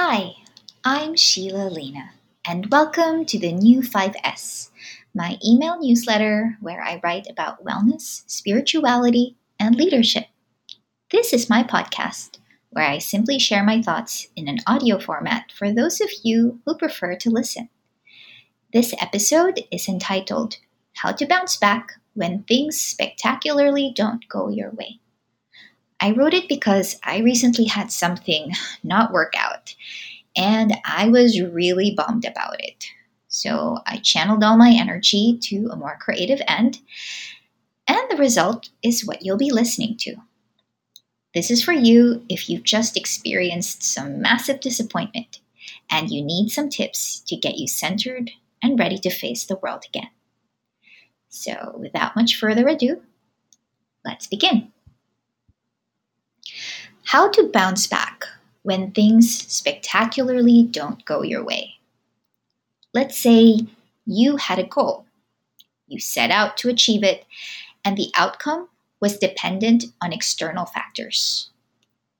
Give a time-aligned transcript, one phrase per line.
[0.00, 0.36] Hi,
[0.84, 2.12] I'm Sheila Lena,
[2.46, 4.70] and welcome to the New 5S,
[5.12, 10.26] my email newsletter where I write about wellness, spirituality, and leadership.
[11.10, 12.38] This is my podcast
[12.70, 16.76] where I simply share my thoughts in an audio format for those of you who
[16.76, 17.68] prefer to listen.
[18.72, 20.58] This episode is entitled
[20.98, 25.00] How to Bounce Back When Things Spectacularly Don't Go Your Way.
[26.00, 28.52] I wrote it because I recently had something
[28.84, 29.74] not work out
[30.36, 32.86] and I was really bummed about it.
[33.26, 36.78] So I channeled all my energy to a more creative end,
[37.86, 40.16] and the result is what you'll be listening to.
[41.34, 45.40] This is for you if you've just experienced some massive disappointment
[45.90, 48.30] and you need some tips to get you centered
[48.62, 50.10] and ready to face the world again.
[51.28, 53.02] So, without much further ado,
[54.04, 54.72] let's begin.
[57.08, 58.26] How to bounce back
[58.64, 61.76] when things spectacularly don't go your way.
[62.92, 63.60] Let's say
[64.04, 65.06] you had a goal,
[65.86, 67.24] you set out to achieve it,
[67.82, 68.68] and the outcome
[69.00, 71.48] was dependent on external factors.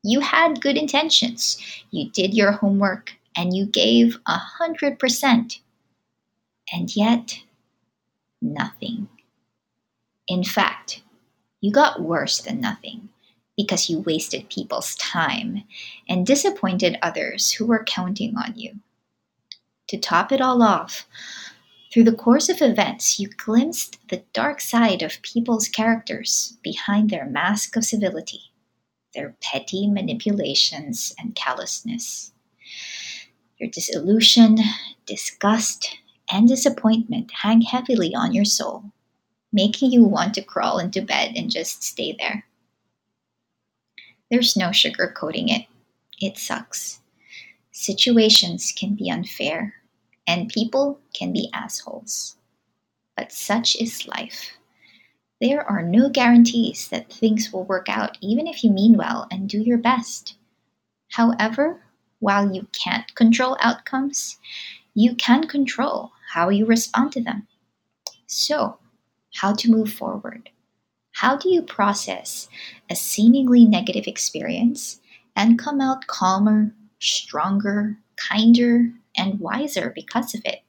[0.02, 1.58] You had good intentions,
[1.90, 5.60] you did your homework, and you gave a hundred percent.
[6.72, 7.38] And yet,
[8.40, 9.06] nothing.
[10.28, 11.02] In fact,
[11.60, 13.10] you got worse than nothing
[13.58, 15.64] because you wasted people's time
[16.08, 18.78] and disappointed others who were counting on you.
[19.88, 21.08] To top it all off,
[21.92, 27.26] through the course of events, you glimpsed the dark side of people's characters behind their
[27.26, 28.52] mask of civility,
[29.12, 32.32] their petty manipulations and callousness.
[33.58, 34.58] Your disillusion,
[35.04, 35.96] disgust,
[36.30, 38.84] and disappointment hang heavily on your soul,
[39.52, 42.44] making you want to crawl into bed and just stay there.
[44.30, 45.66] There's no sugarcoating it.
[46.20, 47.00] It sucks.
[47.72, 49.74] Situations can be unfair,
[50.26, 52.36] and people can be assholes.
[53.16, 54.52] But such is life.
[55.40, 59.48] There are no guarantees that things will work out, even if you mean well and
[59.48, 60.34] do your best.
[61.10, 61.80] However,
[62.18, 64.38] while you can't control outcomes,
[64.94, 67.46] you can control how you respond to them.
[68.26, 68.78] So,
[69.34, 70.50] how to move forward?
[71.18, 72.48] How do you process
[72.88, 75.00] a seemingly negative experience
[75.34, 80.60] and come out calmer, stronger, kinder, and wiser because of it?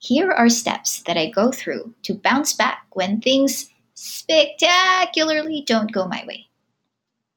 [0.00, 6.08] Here are steps that I go through to bounce back when things spectacularly don't go
[6.08, 6.48] my way.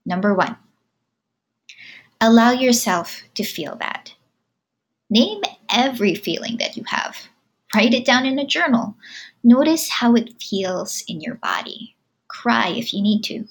[0.04, 0.58] Number one,
[2.20, 4.10] allow yourself to feel bad.
[5.12, 7.16] Name every feeling that you have.
[7.76, 8.96] Write it down in a journal.
[9.44, 11.96] Notice how it feels in your body.
[12.28, 13.46] Cry if you need to.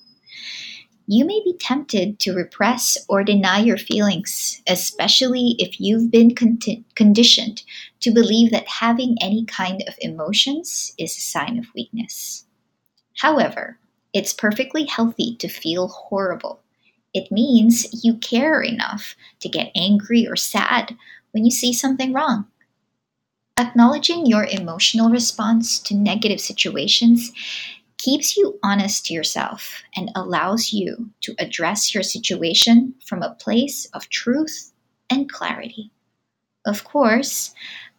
[1.06, 6.60] You may be tempted to repress or deny your feelings, especially if you've been con-
[6.94, 7.64] conditioned
[8.00, 12.46] to believe that having any kind of emotions is a sign of weakness.
[13.16, 13.78] However,
[14.12, 16.60] it's perfectly healthy to feel horrible.
[17.12, 20.96] It means you care enough to get angry or sad
[21.32, 22.46] when you see something wrong.
[23.60, 27.30] Acknowledging your emotional response to negative situations
[27.98, 33.84] keeps you honest to yourself and allows you to address your situation from a place
[33.92, 34.72] of truth
[35.10, 35.90] and clarity.
[36.64, 37.52] Of course,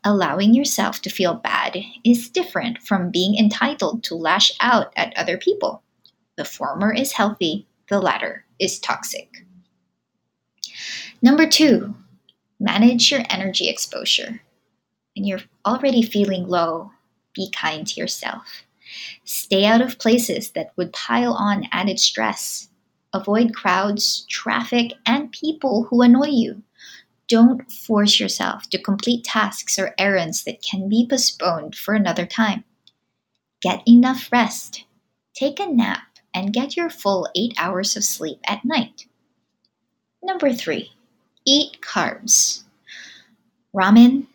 [0.04, 5.38] allowing yourself to feel bad is different from being entitled to lash out at other
[5.38, 5.84] people.
[6.38, 9.46] The former is healthy, the latter is toxic.
[11.22, 11.94] Number two,
[12.60, 14.42] manage your energy exposure
[15.16, 16.92] and you're already feeling low,
[17.34, 18.64] be kind to yourself.
[19.24, 22.70] Stay out of places that would pile on added stress.
[23.14, 26.64] Avoid crowds, traffic, and people who annoy you.
[27.28, 32.64] Don't force yourself to complete tasks or errands that can be postponed for another time.
[33.62, 34.86] Get enough rest.
[35.34, 39.08] Take a nap and get your full eight hours of sleep at night.
[40.24, 40.92] Number three,
[41.46, 42.64] eat carbs.
[43.74, 44.28] Ramen,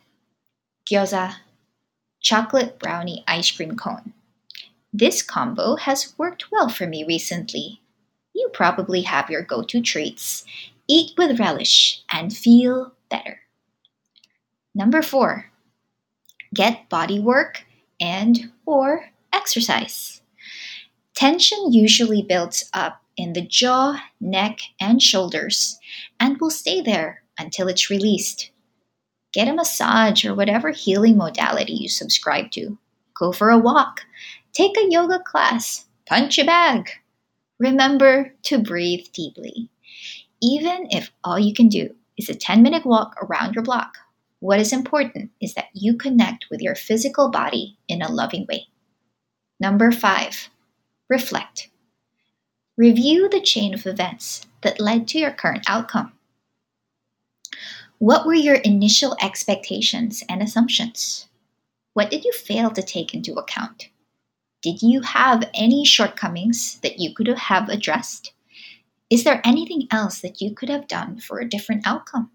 [0.91, 1.37] gyoza,
[2.21, 4.12] chocolate brownie ice cream cone.
[4.93, 7.81] This combo has worked well for me recently.
[8.35, 10.44] You probably have your go to treats.
[10.88, 13.41] Eat with relish and feel better.
[14.75, 15.50] Number four,
[16.55, 17.65] get body work
[18.00, 20.21] and or exercise.
[21.15, 25.79] Tension usually builds up in the jaw, neck, and shoulders
[26.21, 28.50] and will stay there until it's released.
[29.37, 32.79] Get a massage or whatever healing modality you subscribe to.
[33.15, 34.00] Go for a walk.
[34.55, 35.85] Take a yoga class.
[36.06, 36.88] Punch a bag.
[37.59, 39.69] Remember to breathe deeply.
[40.41, 43.99] Even if all you can do is a 10 minute walk around your block.
[44.41, 48.69] What is important is that you connect with your physical body in a loving way.
[49.61, 50.49] Number five,
[51.11, 51.69] reflect.
[52.79, 56.16] Review the chain of events that led to your current outcome.
[57.98, 61.28] What were your initial expectations and assumptions?
[61.94, 63.88] What did you fail to take into account?
[64.60, 68.34] Did you have any shortcomings that you could have addressed?
[69.08, 72.31] Is there anything else that you could have done for a different outcome?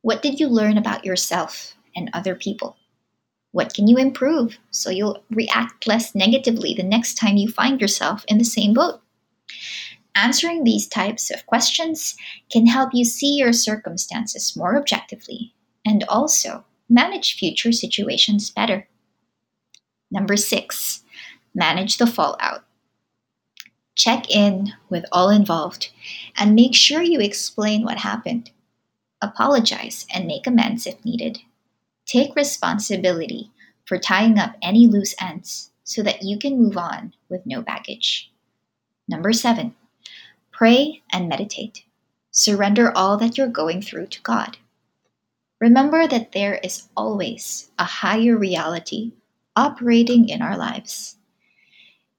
[0.00, 2.78] What did you learn about yourself and other people?
[3.52, 8.24] What can you improve so you'll react less negatively the next time you find yourself
[8.26, 9.02] in the same boat?
[10.14, 12.16] Answering these types of questions
[12.50, 18.88] can help you see your circumstances more objectively and also manage future situations better.
[20.10, 21.02] Number six,
[21.54, 22.64] manage the fallout.
[23.94, 25.90] Check in with all involved
[26.36, 28.50] and make sure you explain what happened.
[29.20, 31.38] Apologize and make amends if needed.
[32.06, 33.50] Take responsibility
[33.84, 38.30] for tying up any loose ends so that you can move on with no baggage.
[39.08, 39.74] Number seven,
[40.58, 41.84] pray and meditate.
[42.32, 44.56] Surrender all that you're going through to God.
[45.60, 49.12] Remember that there is always a higher reality
[49.54, 51.16] operating in our lives.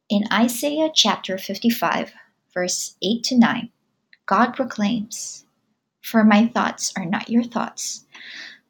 [0.09, 2.13] In Isaiah chapter 55,
[2.53, 3.69] verse 8 to 9,
[4.25, 5.43] God proclaims,
[6.01, 8.05] For my thoughts are not your thoughts,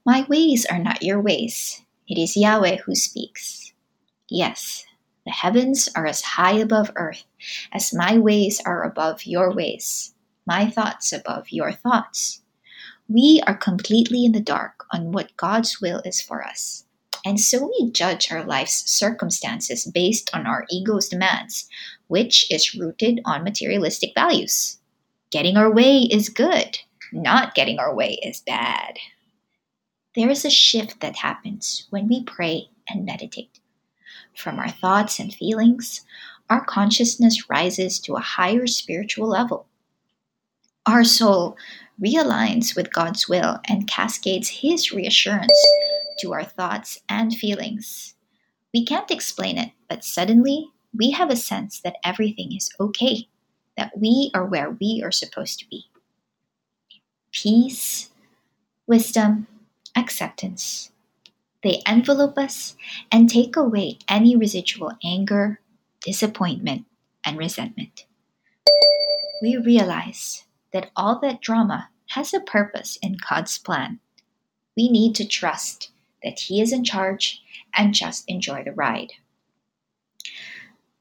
[0.03, 1.83] my ways are not your ways.
[2.07, 3.71] It is Yahweh who speaks.
[4.31, 4.85] Yes,
[5.25, 7.23] the heavens are as high above earth
[7.71, 10.13] as my ways are above your ways,
[10.45, 12.41] my thoughts above your thoughts.
[13.07, 16.85] We are completely in the dark on what God's will is for us.
[17.25, 21.67] And so we judge our life's circumstances based on our ego's demands,
[22.07, 24.77] which is rooted on materialistic values.
[25.31, 26.79] Getting our way is good,
[27.11, 28.97] not getting our way is bad.
[30.15, 33.59] There is a shift that happens when we pray and meditate.
[34.39, 36.05] From our thoughts and feelings,
[36.49, 39.67] our consciousness rises to a higher spiritual level.
[40.85, 41.57] Our soul
[42.01, 45.51] realigns with God's will and cascades His reassurance
[46.19, 48.15] to our thoughts and feelings.
[48.73, 53.27] We can't explain it, but suddenly we have a sense that everything is okay,
[53.75, 55.83] that we are where we are supposed to be.
[57.33, 58.09] Peace,
[58.87, 59.47] wisdom,
[59.97, 60.91] acceptance.
[61.63, 62.75] They envelope us
[63.11, 65.59] and take away any residual anger,
[66.01, 66.85] disappointment,
[67.25, 68.05] and resentment.
[69.41, 73.99] We realize that all that drama has a purpose in God's plan.
[74.77, 75.91] We need to trust
[76.23, 77.41] that He is in charge
[77.75, 79.13] and just enjoy the ride.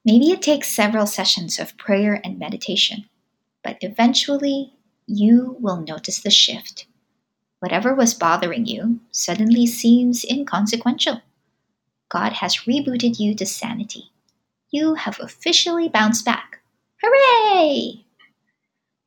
[0.05, 3.09] Maybe it takes several sessions of prayer and meditation,
[3.63, 4.73] but eventually
[5.07, 6.87] you will notice the shift.
[7.61, 11.23] Whatever was bothering you suddenly seems inconsequential.
[12.09, 14.11] God has rebooted you to sanity.
[14.71, 16.61] You have officially bounced back.
[17.03, 18.05] Hooray!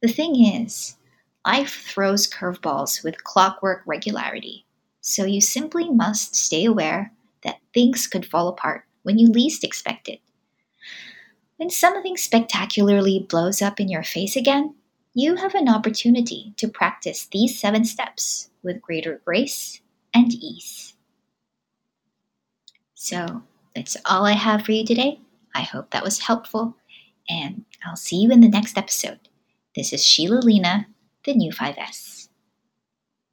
[0.01, 0.98] The thing is,
[1.45, 4.65] life throws curveballs with clockwork regularity.
[5.01, 7.12] So you simply must stay aware
[7.44, 10.19] that things could fall apart when you least expect it.
[11.57, 14.75] When something spectacularly blows up in your face again,
[15.13, 19.82] you have an opportunity to practice these seven steps with greater grace
[20.13, 20.94] and ease.
[22.96, 23.44] So
[23.75, 25.20] that's all I have for you today.
[25.53, 26.77] I hope that was helpful,
[27.30, 29.20] and I'll see you in the next episode.
[29.75, 30.88] This is Sheila Lena,
[31.25, 32.21] the new 5S.